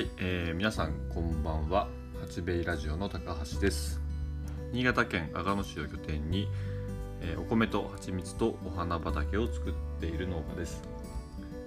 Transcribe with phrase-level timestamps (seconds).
[0.00, 1.86] はい、えー、皆さんこんばんは。
[2.22, 4.00] 八兵衛ラジオの高橋です。
[4.72, 6.48] 新潟県阿賀野市を拠点に、
[7.20, 10.82] えー、お米と蜂蜜とお花畑を作っている農家です。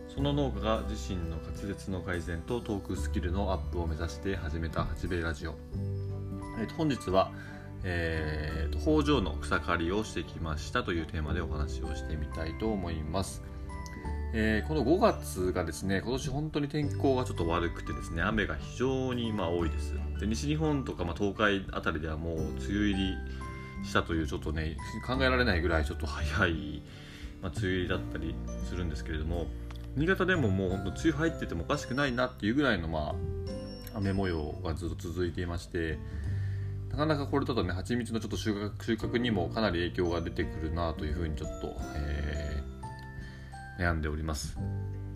[0.10, 5.54] その農家が自身の滑舌の改善とトークスキルのアップを目指して始めた八兵衛ラジオ、
[6.60, 7.32] えー、と本日は
[7.84, 13.44] えーと、と北条の草刈りをしてきましたというテーマでお話をしてみたいと思います。
[14.36, 19.94] えー、この5月がですね、今年本当に天候がちょっと悪くてですね、雨が非常にま多いです。
[20.20, 23.18] で西日本とかま東海あたりではもう梅雨入り
[23.86, 26.82] したというちょっとね、考えられないぐらいちょっと早い、
[27.44, 28.36] まあ、梅雨入りだったり
[28.68, 29.46] するんですけれども、
[29.96, 33.14] 新潟でももう本当梅雨入っててもおかしくないなっていうぐらいのま
[33.94, 36.00] あ雨模様がずっと続いていまして、
[36.90, 42.73] なかなかこれだとね、蜂蜜のちょっと収穫収穫にもかなり影響が出てくるなというふうにちょっと、えー
[43.80, 44.58] 悩んでおります。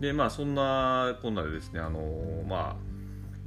[0.00, 2.00] でまあそんなこんなでですねあの
[2.48, 2.88] まあ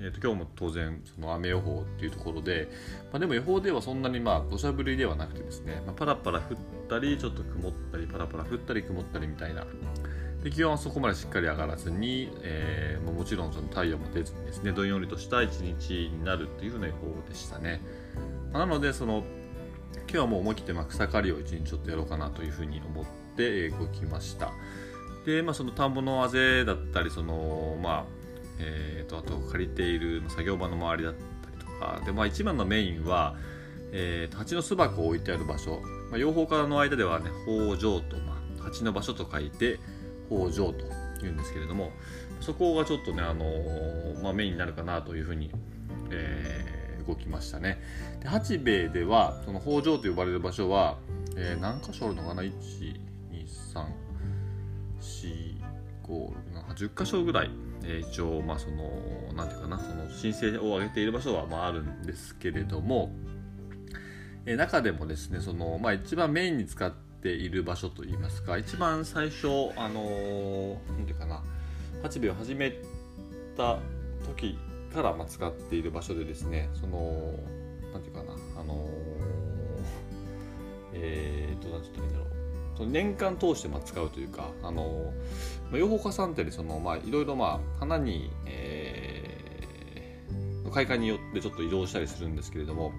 [0.03, 2.70] えーと、今日も当然その雨予報っていうところで、
[3.12, 6.58] まあ、でも予報ではそんなにまあ土砂降りではなくてですね、まあ、パラパラ降っ
[6.90, 9.64] たりちょっと曇ったりパラパラ降ったり曇ったりみたいな。
[10.44, 17.80] で気温はそこまでしっかり上がらずに、えー、もちろんその太陽も出ずにですねどんよりとした一日になるっていうふうな予報でしたね、
[18.52, 19.23] まあ、なのでその
[19.94, 23.06] 今日はもう思い切ってまあ草刈りを一日ちょっとやろうかなというふうに思っ
[23.38, 24.52] て動きました。
[25.25, 28.05] で、まあ、その田んぼのあぜだったりその、まあ
[28.59, 32.02] えーと、あと借りている作業場の周りだったりとか。
[32.05, 33.36] で、まあ、一番のメインは、
[33.91, 39.80] えー、蜂の巣箱を置いてある場所、まあ、養蜂家の間ではね北条と、まあ、蜂の場所と書いて
[40.30, 41.91] 北条というんですけれども
[42.39, 45.52] そこがちょっとね、あのー、まあ、メインになるかなというふうに、
[46.09, 47.80] えー、動きましたね。
[48.19, 50.97] で八兵衛ではその北条と呼ばれる場所は、
[51.35, 52.52] えー、何箇所あるのかな？1
[53.31, 54.11] 2 3
[56.76, 57.52] 10箇所ぐらい、
[57.84, 58.92] えー、一応まあその
[59.36, 63.12] 何ていうかなその申請を挙げている場所はまああるんですけれども、
[64.46, 69.47] えー、中でもですねその、まあ、一番メインに使っている場所といいますか一番最初
[69.78, 71.44] あの何ていうかな
[72.02, 72.74] 八兵衛を始め
[73.56, 73.78] た
[74.25, 74.58] 時
[74.94, 77.35] からまあ使っている場所でですねその
[82.81, 85.14] その年間通してまあ使うというかあの
[85.72, 92.91] 養蜂家さんってそのまあいろいろまあ花に、えー、開花によってちょっと移動したりするんですけれども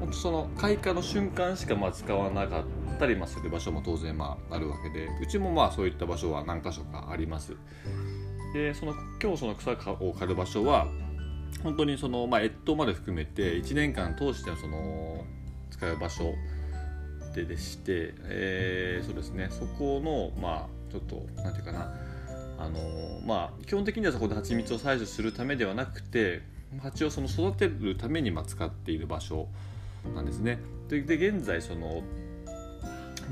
[0.00, 7.54] 本当その開花の瞬間しかまあ使わなかったりする場所も当然まああるわけでうちもまあそういった場所は何箇所かあります。
[8.54, 10.86] でその今日その草を刈る場所は
[11.62, 15.22] 本当にその、まあ、越冬まで含めて1年間通してその
[15.70, 16.32] 使う場所
[17.34, 19.48] 手でして、えー、そうですね。
[19.50, 21.94] そこのまあちょっと何て言うかな。
[22.58, 26.42] あのまあ基本的にはそこで蜂蜜を採取するためではなくて
[26.80, 29.48] 蜂をその育てるためにま使っている場所
[30.14, 30.58] なんですね。
[30.88, 32.02] で現在その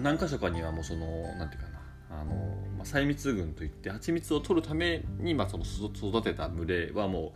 [0.03, 1.07] 何箇所かにはもうその
[1.39, 1.79] 何て言うか
[2.11, 2.21] な。
[2.21, 2.35] あの、
[2.77, 7.33] まあ、細密群といって蜂蜜を取るために、まあ、その育てた群れはも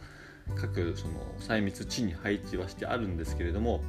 [0.48, 3.82] う各その細密地に配置はしてあるんですけれども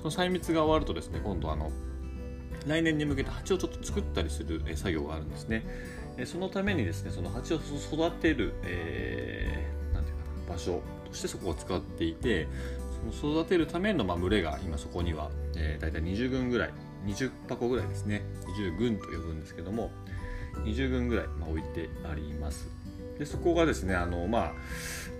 [0.00, 1.70] その細密が終わるとですね今度あの
[2.66, 5.64] 来年に向けて蜂をちょっと作ったりする作業があるんですね。
[6.26, 12.46] そのためにですねその蜂を育てる、えー、なんていうかな場所としてそこを使っていて
[13.14, 16.70] その育てるためのまあ群れが今そこには、えー、大体20群ぐらい
[17.06, 18.22] 20箱ぐらいですね。
[18.58, 19.90] 20群と呼ぶんですけども
[20.64, 22.68] 20群ぐらい、ま、置いてあります。
[23.20, 24.52] でそこがですねあのまあ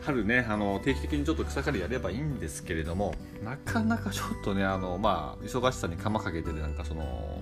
[0.00, 7.38] 春ねあの定期的にちょっと草刈りやればいいんですけれどもなかなかちょっとねあのまあ忙しさに釜かけてるなんかその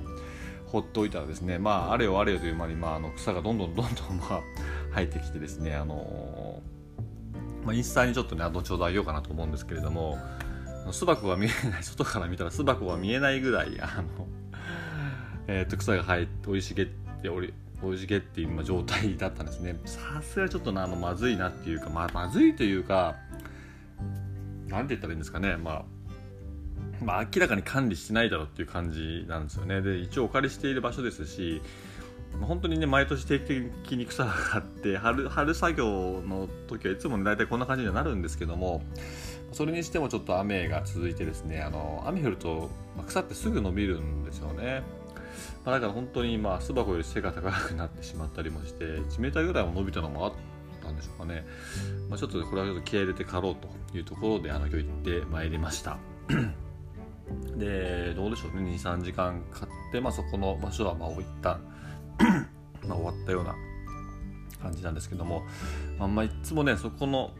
[0.66, 4.40] 放っておいたらですねまああれよあれよという間に、まあ、あの草がどんどんどんどん、まあ、
[4.96, 6.60] 生えてきてですねあの、
[7.64, 10.18] まあ、インスタにちょっとね後ほどあげようかなと思うんですけれども
[10.90, 14.26] 巣箱が見えない 外から見たら巣箱が見えないぐらいあの、
[15.46, 16.86] えー、と草が生えて生い茂っ
[17.22, 19.78] ており生い茂っていう状態だったんですね。
[19.84, 23.16] さすがちょっとなあのまずいなっていうか、まあ、まずいというか
[24.66, 25.56] 何て言ったらいいんですかね。
[25.56, 25.84] まあ
[27.02, 29.80] まあ、明らかに管理してないだろうっていう感じなんですよね。
[29.82, 31.62] で一応お借りしている場所ですし
[32.40, 38.82] 本当にね毎年定期的に草があって春春作業の時はいつも、ね、大体こんな感じにはなるんですけども
[39.52, 42.70] それにしてもちょっと雨が続いてですねあの雨降ると
[43.06, 44.82] 草ってすぐ伸びるんですよね。
[45.68, 50.32] まあ、だから本当にまあ巣箱より背が高くなってしまったりもして1 m ぐらいも伸びたのもあっ
[50.82, 51.44] たんでしょうかね、
[52.08, 55.98] まあ、ちょっとこれはちょっと気合入れて刈ろうというところであの今日行ってまいりました。
[57.58, 58.70] でどうでしょうね。
[58.76, 61.60] 23時間買って、まあ、そこの場所はまあ一旦
[62.88, 63.54] まあ終わったような
[64.62, 65.42] 感じなんですけども、
[65.98, 67.32] まあ、まあいつもねそこの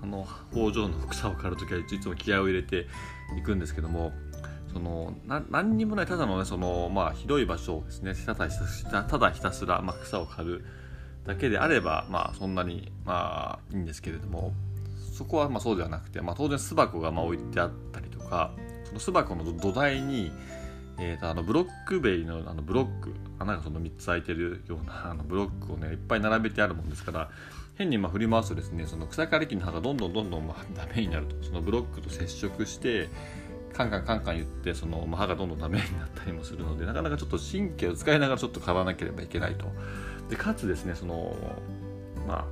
[0.00, 0.24] あの
[0.54, 2.86] 工場の草を刈る時はいつも気合を入れて
[3.36, 4.12] いくんですけども
[4.72, 10.64] そのな何にもないただのねその、まあ、広い場所をですねただひたすらただひたすら、まあ、草を刈る
[11.26, 14.52] だけであれば、まあ、そんなに、まあ、いいんですけれども
[15.12, 18.52] そこはまあそうではなくて、まあ、当然巣箱がまあ置いてあったりとか
[18.84, 20.32] その巣箱の土台に、
[20.98, 27.30] えー、とあのブロック塀のあのブロック穴がその3つ開いてるようなあのブロックをねいっぱい並べてあるもんですから
[27.76, 31.36] 変にまあ振り回すとですねその草刈り機の刃がどんどんどんどんまあダメになると。
[31.42, 33.08] そのブロックと接触して
[33.72, 39.66] カンカンカンカン言ってその、まあ、歯がどんどんダメになったりもするのでなかなかちょっと神経を使いながらちょっと刈らなければいけないと。
[40.28, 41.36] でかつですねその
[42.26, 42.44] まあ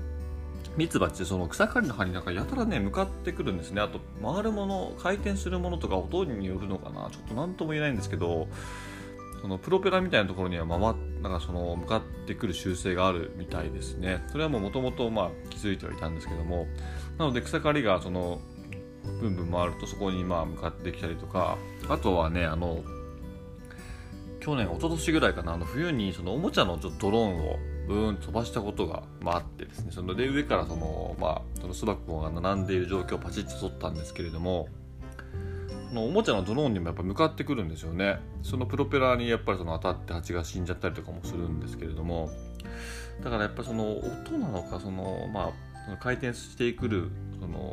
[0.76, 3.81] ミツバチその草刈りの葉になんかやたらね向かってくるんですね。
[3.81, 7.08] あと回るもの回転するものとか音によるのかな。
[7.11, 8.49] ちょっと何とも言えないんですけど
[9.43, 10.78] そのプロペラみたいなところには回
[11.22, 14.25] なんかその向かってくる習性があるみたいですね。
[14.28, 15.11] それはもともと
[15.50, 16.67] 気づいてはいたんですけども。
[17.19, 18.40] なので草刈りがその
[19.20, 21.58] ブンブン回るとそこにまあ向かってきたりとか。
[21.88, 22.82] あとはねあの
[24.41, 29.93] 去年一昨年ぐらいかなあの冬にそのおもちゃのちょっとドローンをブーン飛ばしたことが、まあ、あってですね。
[29.93, 34.69] そので上からそのまあその巣箱が並んでいる状況をパチッと撮ったんですけれども
[35.93, 38.20] のおもちゃのドローンにもやっぱ向かってくるんですよね。
[38.43, 42.31] そのプロペラにやっぱりその当たって蜂が死んじゃったりとかもするんですけれども。
[43.23, 45.50] だからやっぱその音なのかそのま
[45.93, 47.11] あ回転してくる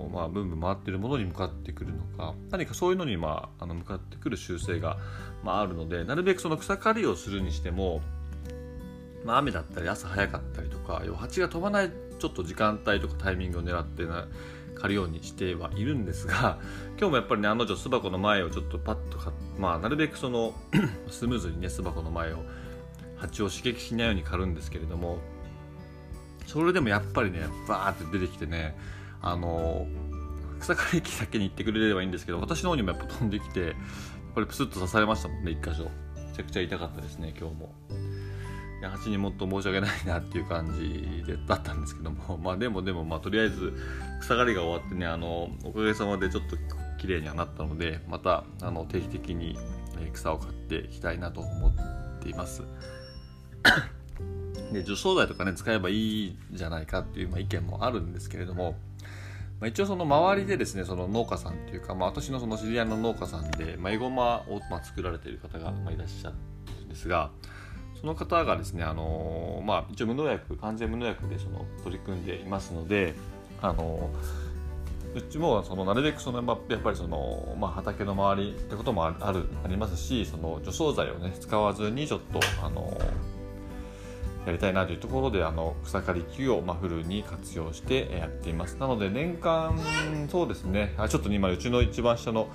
[0.10, 4.98] まあブンブン回ってるものに向かってくるのか何かそういうのにまああの向かってくる習性が
[5.44, 8.02] まああるのでなるべくその草刈りをするにしても
[9.28, 14.26] まあ、雨だったり朝早かったりとか蜂が飛ばないちょっと時間帯とかタイミングを狙ってな
[14.76, 16.60] 借るようにしてはいるんですが
[16.98, 19.18] 今日もやっぱりね案の定巣箱の前をちょっとパッと
[19.58, 20.54] まあなるべくその
[21.10, 22.38] スムーズにね巣箱の前を
[23.18, 25.18] 蜂を刺激しないように刈るんですけれども
[26.46, 28.78] それでもやっぱりねバーって出てきてね
[29.22, 29.88] あの
[30.60, 33.74] 草刈り機だけに行ってくれればいいんですけど私の方にもやっぱ飛んできてやっ
[34.36, 35.90] ぱりプスッと刺されましたもんね一箇所。
[36.16, 37.74] めちゃくちゃ痛かったですね今日も。
[38.80, 38.92] いや。
[38.92, 42.38] 蜂にもっと申し訳ないなっていう感じでだったんですけども。
[42.44, 43.74] まあでもでもまあとりあえず
[44.22, 46.58] 草刈りが終わってねあのおかげさまでちょっと
[47.00, 49.58] 綺麗にはなったのでまたあの定期的に
[50.14, 51.74] 草を刈っていきたいなと思っ
[52.22, 52.64] ています。
[54.72, 58.76] で除草剤とかね使えばいいじゃないかっていう、まあ、意見もあるんですけれども、
[59.60, 66.36] まあ、一応その周りでですねその農家さんっていうか、まあ、私のその知り合いの農家さんで、まあ、エゴマを、まあ、作られている方が、まあ、いらっしゃる
[66.86, 67.32] んですが
[68.00, 73.16] その方がですね、あのまあ、一応無農薬完全無農薬でその取り組んでいますので、
[73.60, 74.12] あの
[75.16, 82.96] うちもそのなるべくその、まやっぱりその、まあ、畑の周りってこともあるありますしその除草剤をね使わずにちょっと、あの
[84.48, 88.78] やりたいなというところであの草刈り機をまフルに活用してやっています。
[88.78, 89.78] なので年間
[90.32, 90.96] そうですね。
[90.98, 92.48] あちょっと今うちの一番下の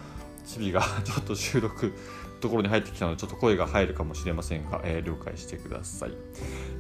[0.46, 1.92] チビが ちょっと収録
[2.40, 6.12] ところに入ってきたのでちょっと声が入るかもしれませんが、えー、了解してください。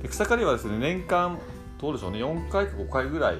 [0.02, 1.38] で草刈りはですね年間
[1.78, 2.18] どうでしょうね。
[2.18, 3.36] 4回か5回ぐらい、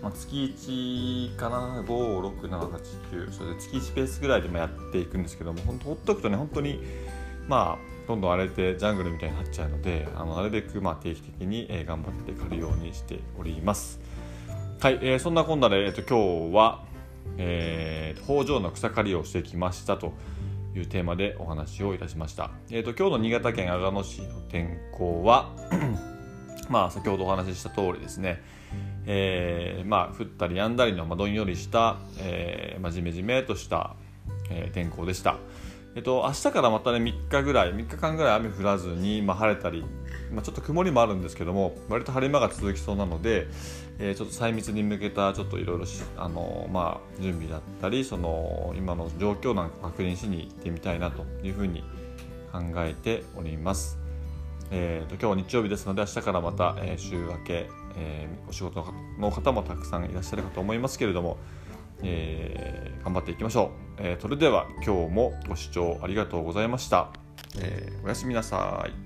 [0.00, 1.82] まあ、月1かな。
[1.82, 6.78] 56789それで月1ペースぐらいでもやっていくんですけども本当ほっとくとね本当に
[7.48, 14.00] まあどんどん荒れてジャングルみたいになっちゃうのであのなるべくまあ定期的に、え、頑張って刈るようにしております
[14.80, 16.84] はい、えー、そんなこんなで、えーと、今日は、
[17.38, 20.12] えー、北条の草刈りをしてきましたと
[20.74, 22.50] いうテーマでお話をいたしました。
[22.70, 25.52] えーと、今日の新潟県阿賀野市の天候は
[26.68, 28.42] まあ先ほどお話しした通りですね、
[29.06, 33.94] えー、まあ降ったり止んだりの、まあ、どんよりした、えーまあ、じめじめとした、
[34.50, 35.38] えー、天候でした。
[35.96, 39.84] えっと、明日からまたね3日ぐらい3日間ぐらい雨降らずに、まあ、晴れたり、
[40.32, 43.46] まあ、ちょっと曇りもあるんですけども割と晴れ間が続きそうなので、
[44.00, 45.86] えー、ちょっと細密に向けたちょっといろいろ
[46.16, 51.84] あの、まあ、準備だったりその今の状況なんか確認しに行ってみたいなというふうに
[52.50, 53.98] 考えております。
[54.70, 58.84] えーと、今日は日曜日ですので明日からまた、えー、週明け、えー、お仕事
[59.20, 61.36] の方もたくさんいらっしゃるかと思いますけれども、
[62.04, 67.10] えー、頑張っていきましょう、えー、それでは今日もご視聴ありがとうございました、
[67.60, 69.03] えー、おやすみなさい。